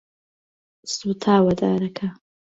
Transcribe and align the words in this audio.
سوتاوە 0.93 1.53
دارەکە. 1.61 2.07